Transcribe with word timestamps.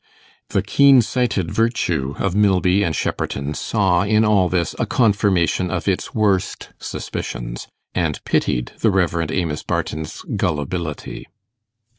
The 0.49 0.63
keen 0.63 1.03
sighted 1.03 1.51
virtue 1.51 2.15
of 2.17 2.33
Milby 2.35 2.81
and 2.81 2.95
Shepperton 2.95 3.53
saw 3.53 4.01
in 4.01 4.25
all 4.25 4.49
this 4.49 4.73
a 4.79 4.87
confirmation 4.87 5.69
of 5.69 5.87
its 5.87 6.11
worst 6.15 6.69
suspicions, 6.79 7.67
and 7.93 8.19
pitied 8.25 8.71
the 8.79 8.89
Rev. 8.89 9.29
Amos 9.29 9.61
Barton's 9.61 10.23
gullibility. 10.35 11.27